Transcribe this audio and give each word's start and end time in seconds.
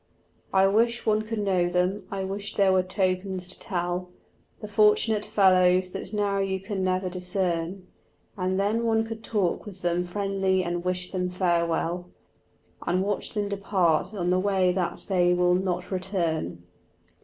I 0.51 0.65
wish 0.65 1.05
one 1.05 1.21
could 1.21 1.37
know 1.37 1.69
them, 1.69 2.07
I 2.09 2.23
wish 2.23 2.55
there 2.55 2.71
were 2.73 2.81
tokens 2.81 3.47
to 3.49 3.59
tell 3.59 4.09
The 4.59 4.67
fortunate 4.67 5.23
fellows 5.23 5.91
that 5.91 6.11
now 6.11 6.39
you 6.39 6.59
can 6.59 6.83
never 6.83 7.07
discern; 7.07 7.85
And 8.35 8.59
then 8.59 8.83
one 8.83 9.03
could 9.03 9.23
talk 9.23 9.63
with 9.63 9.83
them 9.83 10.03
friendly 10.03 10.63
and 10.63 10.83
wish 10.83 11.11
them 11.11 11.29
farewell 11.29 12.09
And 12.81 13.03
watch 13.03 13.35
them 13.35 13.47
depart 13.47 14.11
on 14.11 14.31
the 14.31 14.39
way 14.39 14.71
that 14.71 15.05
they 15.07 15.35
will 15.35 15.53
not 15.53 15.91
return. 15.91 16.63